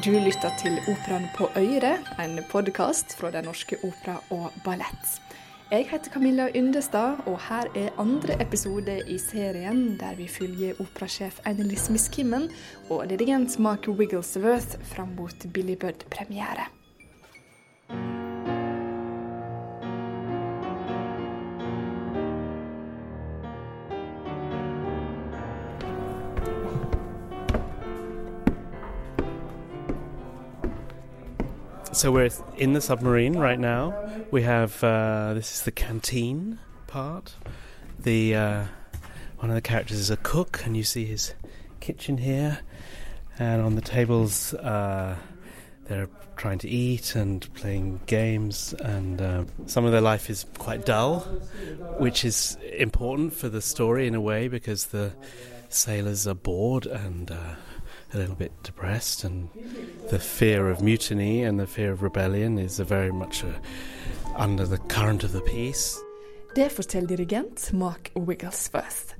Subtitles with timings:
[0.00, 5.10] Du lytter til Operaen på Øyre, en podkast fra Den norske opera og ballett.
[5.70, 11.42] Jeg heter Camilla Yndestad, og her er andre episode i serien der vi følger operasjef
[11.44, 12.48] Annelise Miskimmen
[12.88, 16.70] og dirigent Mark Wigglesworth fram mot Billy Budd-premiere.
[31.92, 33.92] So we're in the submarine right now.
[34.30, 37.34] We have uh, this is the canteen part.
[37.98, 38.64] The uh,
[39.38, 41.34] one of the characters is a cook, and you see his
[41.80, 42.60] kitchen here.
[43.40, 45.16] And on the tables, uh,
[45.86, 50.86] they're trying to eat and playing games, and uh, some of their life is quite
[50.86, 51.20] dull,
[51.98, 55.12] which is important for the story in a way because the
[55.70, 57.54] sailors are bored and uh,
[58.14, 59.48] a little bit depressed, and
[60.10, 63.54] the fear of mutiny and the fear of rebellion is very much a,
[64.36, 65.98] under the current of the piece.
[66.54, 69.14] Det forteller dirigent Mark Wigglesworth.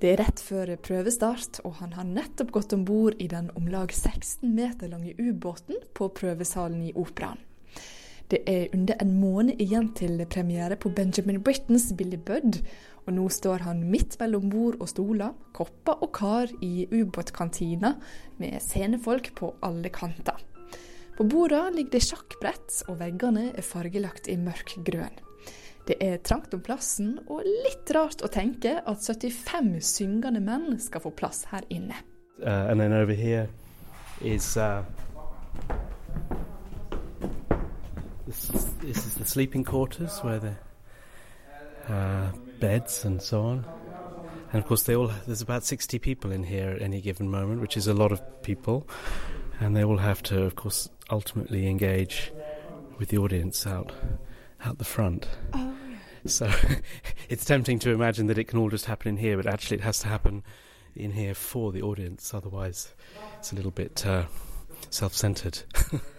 [0.00, 3.66] Det er rett før prøvestart, og han har nettopp gått om bord i den om
[3.66, 7.40] lag 16 meter lange ubåten på prøvesalen i operaen.
[8.30, 12.60] Det er under en måned igjen til premiere på Benjamin Brittens Billy Budd,
[13.08, 17.94] og nå står han midt mellom bord og stoler, kopper og kar i ubåtkantina,
[18.36, 20.36] med scenefolk på alle kanter.
[21.16, 25.16] På borda ligger det sjakkbrett, og veggene er fargelagt i mørk grønn.
[25.88, 31.00] Det er trangt om plassen, og litt rart å tenke at 75 syngende menn skal
[31.02, 31.96] få plass her inne.
[32.38, 33.48] Uh, over here
[34.20, 34.84] is uh,
[38.26, 40.54] this, this is the sleeping quarters where the
[41.92, 43.64] uh, beds and so on.
[44.52, 47.60] And of course, they all there's about 60 people in here at any given moment,
[47.60, 48.88] which is a lot of people,
[49.60, 52.32] and they all have to, of course, ultimately engage
[52.98, 53.92] with the audience out
[54.64, 55.28] out the front.
[55.52, 55.74] Oh.
[56.24, 56.50] So
[57.28, 59.84] it's tempting to imagine that it can all just happen in here, but actually it
[59.84, 60.42] has to happen
[60.96, 62.34] in here for the audience.
[62.34, 62.94] Otherwise,
[63.38, 64.24] it's a little bit uh,
[64.90, 65.62] self-centered.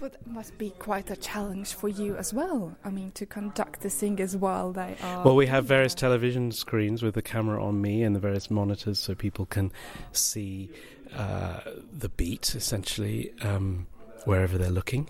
[0.00, 2.76] But it must be quite a challenge for you as well.
[2.84, 5.24] I mean, to conduct the singers while they are.
[5.24, 8.98] Well, we have various television screens with the camera on me and the various monitors
[9.00, 9.72] so people can
[10.12, 10.70] see
[11.16, 11.60] uh,
[11.92, 13.86] the beat essentially um,
[14.24, 15.08] wherever they're looking.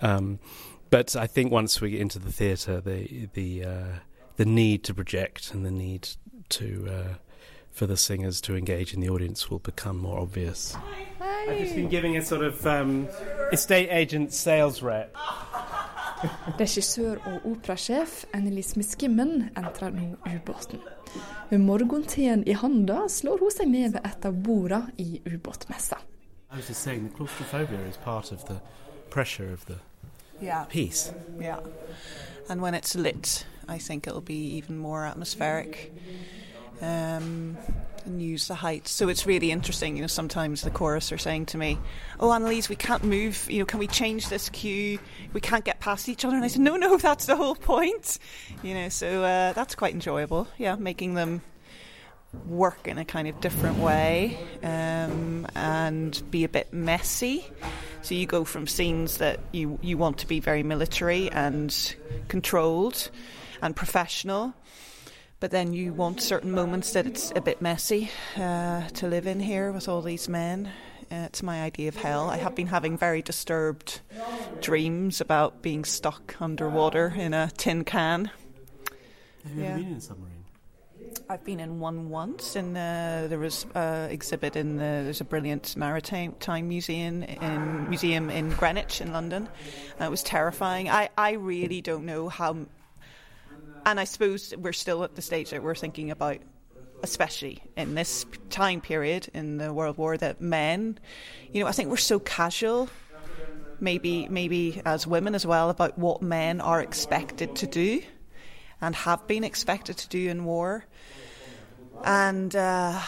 [0.00, 0.38] Um,
[0.90, 3.84] but I think once we get into the theatre, the the uh,
[4.36, 6.08] the need to project and the need
[6.50, 7.14] to uh,
[7.70, 10.76] for the singers to engage in the audience will become more obvious.
[11.20, 13.08] I've just been giving a sort of um,
[13.52, 15.16] estate agent sales rep.
[16.60, 20.80] Regissør og operasjef Annilese Miskimmon entrer nå ubåten.
[21.50, 25.96] Med morgenteen i handa slår hun seg ned ved et av borda i ubåtmessa.
[26.52, 28.60] I was just saying claustrophobia is part of the
[29.10, 29.78] pressure of the
[30.42, 30.64] Yeah.
[30.68, 31.12] piece.
[31.40, 31.58] Yeah.
[32.48, 35.92] And when it's lit, I think it'll be even more atmospheric
[36.80, 37.56] um,
[38.04, 38.90] and use the heights.
[38.90, 39.96] So it's really interesting.
[39.96, 41.78] You know, sometimes the chorus are saying to me,
[42.18, 43.46] "Oh, Annilese, we can't move.
[43.50, 44.98] You know, can we change this cue?
[45.32, 48.18] We can't get past each other." And I said, "No, no, that's the whole point."
[48.62, 50.48] You know, so uh, that's quite enjoyable.
[50.58, 51.42] Yeah, making them
[52.46, 57.44] work in a kind of different way um, and be a bit messy.
[58.02, 61.94] So you go from scenes that you you want to be very military and
[62.28, 63.10] controlled
[63.62, 64.54] and professional,
[65.40, 69.40] but then you want certain moments that it's a bit messy uh, to live in
[69.40, 70.70] here with all these men.
[71.10, 72.30] Uh, it's my idea of hell.
[72.30, 74.00] I have been having very disturbed
[74.60, 78.30] dreams about being stuck underwater in a tin can.
[79.44, 79.70] Have you Yeah.
[79.70, 80.34] ever been in a submarine?
[81.28, 85.24] I've been in one once, and uh, there was uh, exhibit in the, there's a
[85.24, 89.48] brilliant maritime time museum in museum in Greenwich in London.
[89.98, 90.88] And it was terrifying.
[90.88, 92.66] I, I really don't know how,
[93.86, 96.38] and I suppose we're still at the stage that we're thinking about,
[97.02, 100.98] especially in this time period in the World War, that men,
[101.52, 102.88] you know, I think we're so casual.
[103.82, 108.02] Maybe, maybe as women as well, about what men are expected to do
[108.82, 110.84] and have been expected to do in war.
[112.04, 113.00] And uh,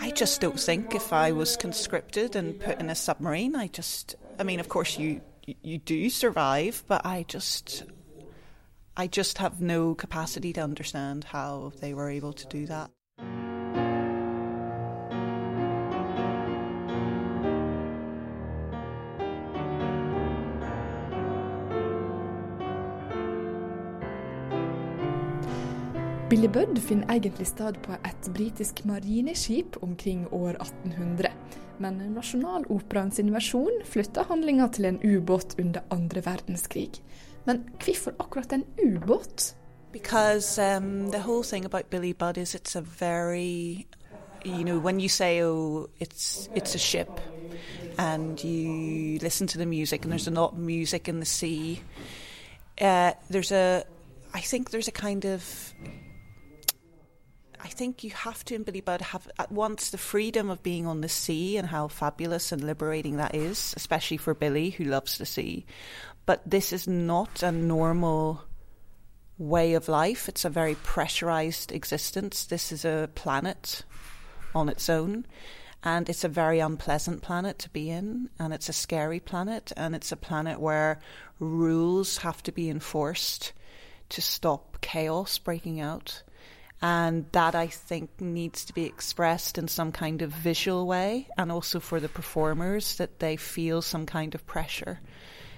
[0.00, 4.14] I just don't think if I was conscripted and put in a submarine, I just,
[4.38, 7.84] I mean, of course you you do survive, but I just,
[8.94, 12.90] I just have no capacity to understand how they were able to do that.
[26.28, 31.32] Billy Budd finner egentlig stad på et britisk marineskip omkring år 1800.
[31.78, 37.02] Men Nasjonaloperaen sin versjon flytter handlinga til en ubåt under andre verdenskrig.
[37.44, 39.54] Men hvorfor akkurat en ubåt?
[39.92, 43.86] Because um, the whole thing about Billy Budd is it's a very,
[44.44, 47.20] you know, when you say, oh, it's it's a ship,
[47.98, 51.80] and you listen to the music, and there's a lot of music in the sea.
[52.80, 53.84] Uh, there's a,
[54.32, 55.74] I think there's a kind of
[57.82, 61.00] think you have to in Billy Budd have at once the freedom of being on
[61.00, 65.26] the sea and how fabulous and liberating that is, especially for Billy who loves the
[65.26, 65.66] sea.
[66.24, 68.44] But this is not a normal
[69.36, 70.28] way of life.
[70.28, 72.44] It's a very pressurized existence.
[72.44, 73.82] This is a planet
[74.54, 75.26] on its own.
[75.82, 79.96] And it's a very unpleasant planet to be in, and it's a scary planet, and
[79.96, 81.00] it's a planet where
[81.40, 83.52] rules have to be enforced
[84.10, 86.22] to stop chaos breaking out.
[86.84, 91.52] And that I think needs to be expressed in some kind of visual way, and
[91.52, 95.00] also for the performers that they feel some kind of pressure.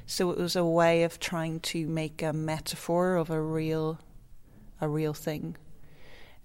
[0.04, 3.98] So it was a way of trying to make a metaphor of a real,
[4.82, 5.56] a real thing,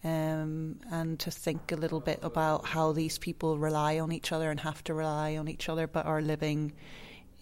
[0.05, 4.49] um, and to think a little bit about how these people rely on each other
[4.49, 6.71] and have to rely on each other, but are living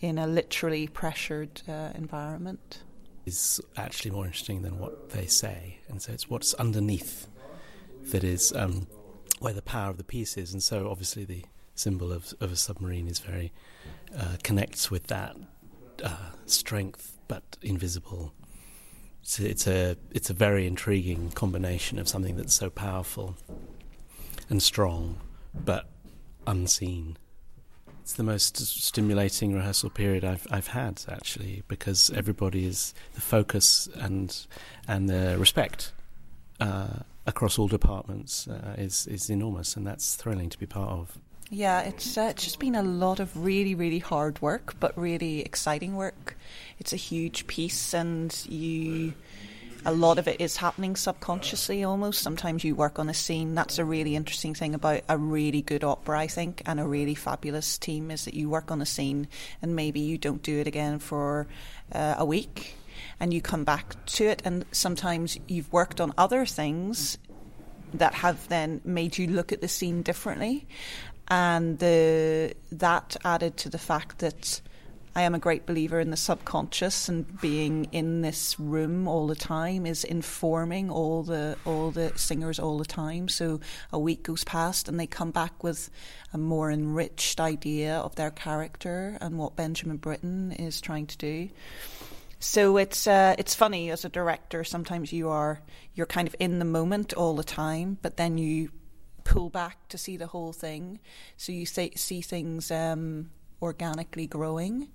[0.01, 2.81] in a literally pressured uh, environment
[3.27, 5.79] is actually more interesting than what they say.
[5.89, 7.27] And so it's what's underneath
[8.11, 8.87] that is um,
[9.39, 10.53] where the power of the piece is.
[10.53, 11.43] And so obviously the
[11.75, 13.51] symbol of, of a submarine is very
[14.17, 15.35] uh, connects with that
[16.03, 18.33] uh, strength but invisible.
[19.21, 23.35] It's, it's a it's a very intriguing combination of something that's so powerful
[24.49, 25.19] and strong
[25.53, 25.89] but
[26.45, 27.17] unseen
[28.07, 33.89] it's the most stimulating rehearsal period I've I've had actually because everybody is the focus
[33.95, 34.33] and
[34.87, 35.91] and the respect
[36.61, 41.17] uh, across all departments uh, is is enormous and that's thrilling to be part of.
[41.49, 45.41] Yeah, it's uh, it's just been a lot of really really hard work, but really
[45.41, 46.37] exciting work.
[46.79, 49.15] It's a huge piece, and you
[49.85, 52.21] a lot of it is happening subconsciously almost.
[52.21, 53.55] Sometimes you work on a scene.
[53.55, 57.15] That's a really interesting thing about a really good opera, I think, and a really
[57.15, 59.27] fabulous team is that you work on a scene
[59.61, 61.47] and maybe you don't do it again for
[61.91, 62.75] uh, a week
[63.19, 64.41] and you come back to it.
[64.45, 67.17] And sometimes you've worked on other things
[67.93, 70.67] that have then made you look at the scene differently.
[71.29, 74.61] And the, that added to the fact that
[75.17, 79.33] I am a great believer in the subconscious and being in this room all the
[79.33, 83.27] time is informing all the all the singers all the time.
[83.27, 83.59] So
[83.91, 85.89] a week goes past and they come back with
[86.33, 91.49] a more enriched idea of their character and what Benjamin Britten is trying to do.
[92.39, 94.63] So it's uh, it's funny as a director.
[94.63, 95.63] Sometimes you are
[95.95, 98.69] you're kind of in the moment all the time, but then you
[99.23, 100.99] pull back to see the whole thing.
[101.37, 103.31] So you see things um,
[103.61, 104.89] organically growing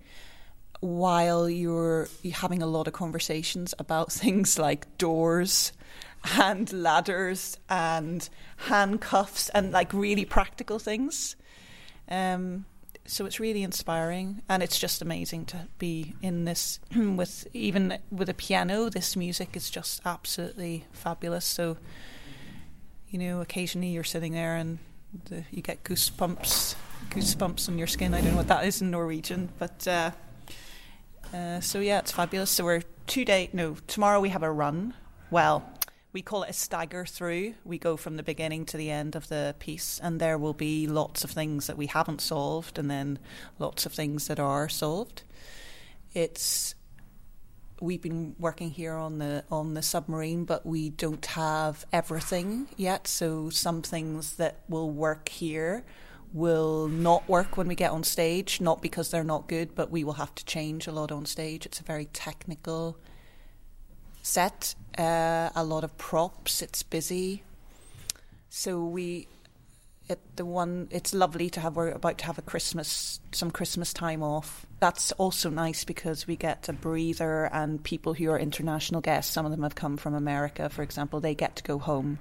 [0.80, 5.72] while you're, having a lot of conversations about things like doors
[6.38, 8.28] and ladders and
[8.68, 11.36] handcuffs and like really practical things.
[12.08, 12.64] Um,
[13.06, 18.28] so it's really inspiring and it's just amazing to be in this with even with
[18.28, 21.76] a piano this music is just absolutely fabulous so
[23.08, 24.78] you know occasionally you're sitting there and
[25.24, 26.76] the, you get goosebumps
[27.10, 28.14] goosebumps on your skin.
[28.14, 30.10] I don't know what that is in Norwegian, but uh,
[31.32, 32.50] uh, so yeah, it's fabulous.
[32.50, 33.50] So we're two day.
[33.52, 34.94] No, tomorrow we have a run.
[35.30, 35.68] Well,
[36.12, 37.54] we call it a stagger through.
[37.64, 40.86] We go from the beginning to the end of the piece, and there will be
[40.86, 43.18] lots of things that we haven't solved, and then
[43.58, 45.22] lots of things that are solved.
[46.12, 46.74] It's
[47.80, 53.08] we've been working here on the on the submarine, but we don't have everything yet.
[53.08, 55.84] So some things that will work here
[56.32, 60.04] will not work when we get on stage, not because they're not good, but we
[60.04, 61.66] will have to change a lot on stage.
[61.66, 62.96] It's a very technical
[64.22, 67.42] set, uh, a lot of props, it's busy.
[68.48, 69.28] So we
[70.08, 73.92] it, the one it's lovely to have we're about to have a Christmas some Christmas
[73.92, 74.66] time off.
[74.80, 79.44] That's also nice because we get a breather and people who are international guests, some
[79.46, 82.18] of them have come from America, for example, they get to go home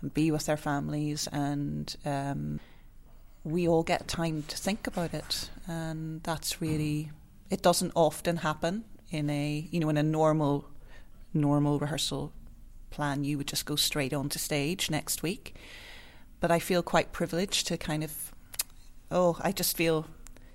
[0.00, 2.58] and be with their families and um,
[3.44, 7.10] we all get time to think about it, and that's really
[7.48, 10.68] it doesn't often happen in a you know in a normal
[11.32, 12.32] normal rehearsal
[12.90, 13.24] plan.
[13.24, 15.56] You would just go straight on to stage next week,
[16.40, 18.32] but I feel quite privileged to kind of
[19.10, 20.06] oh I just feel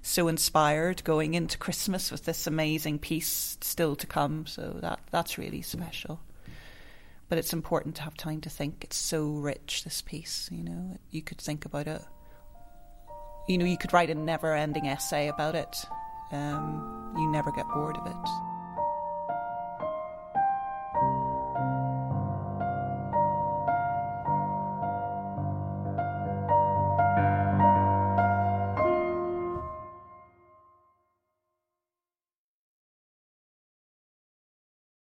[0.01, 4.45] so inspired going into Christmas with this amazing piece still to come.
[4.45, 6.19] So that that's really special.
[7.27, 8.83] But it's important to have time to think.
[8.83, 10.99] It's so rich, this piece, you know.
[11.09, 12.03] You could think about it
[13.47, 15.85] you know, you could write a never ending essay about it.
[16.31, 18.44] Um, you never get bored of it.